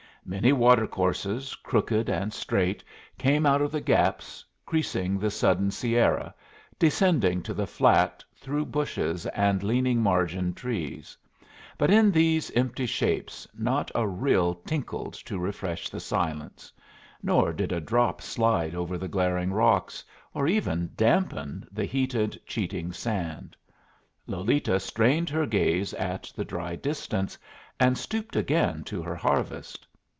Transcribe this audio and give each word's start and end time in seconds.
Many 0.23 0.53
watercourses, 0.53 1.55
crooked 1.55 2.07
and 2.07 2.31
straight, 2.31 2.83
came 3.17 3.47
out 3.47 3.59
of 3.59 3.71
the 3.71 3.81
gaps, 3.81 4.45
creasing 4.67 5.17
the 5.17 5.31
sudden 5.31 5.71
Sierra, 5.71 6.35
descending 6.77 7.41
to 7.41 7.55
the 7.55 7.65
flat 7.65 8.23
through 8.35 8.65
bushes 8.67 9.25
and 9.25 9.63
leaning 9.63 9.99
margin 10.03 10.53
trees; 10.53 11.17
but 11.75 11.89
in 11.89 12.11
these 12.11 12.51
empty 12.51 12.85
shapes 12.85 13.47
not 13.57 13.89
a 13.95 14.07
rill 14.07 14.53
tinkled 14.53 15.15
to 15.15 15.39
refresh 15.39 15.89
the 15.89 15.99
silence, 15.99 16.71
nor 17.23 17.51
did 17.51 17.71
a 17.71 17.81
drop 17.81 18.21
slide 18.21 18.75
over 18.75 18.99
the 18.99 19.07
glaring 19.09 19.51
rocks, 19.51 20.03
or 20.35 20.47
even 20.47 20.91
dampen 20.95 21.65
the 21.71 21.85
heated, 21.85 22.39
cheating 22.45 22.91
sand. 22.93 23.55
Lolita 24.27 24.79
strained 24.79 25.31
her 25.31 25.47
gaze 25.47 25.95
at 25.95 26.31
the 26.35 26.45
dry 26.45 26.75
distance, 26.75 27.39
and 27.79 27.97
stooped 27.97 28.35
again 28.35 28.83
to 28.83 29.01
her 29.01 29.15
harvest. 29.15 29.87